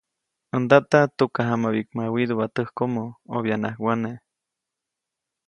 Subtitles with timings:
[0.49, 3.03] ‒ʼäj ndata tukajamabiʼkma widuʼpa täjkomo,
[3.35, 4.17] obyaʼnaʼajk wane-.